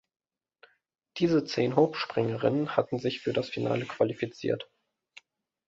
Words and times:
Diese 1.17 1.45
zehn 1.45 1.75
Hochspringerinnen 1.75 2.75
hatten 2.75 2.97
sich 2.97 3.21
für 3.21 3.33
das 3.33 3.49
Finale 3.49 3.85
qualifiziert. 3.85 4.67